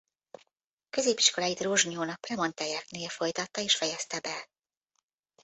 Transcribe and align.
Középiskoláit 0.89 1.59
Rozsnyón 1.61 2.09
a 2.09 2.15
premontreieknél 2.15 3.09
folytatta 3.09 3.61
és 3.61 3.75
fejezte 3.75 4.19
be. 4.19 4.49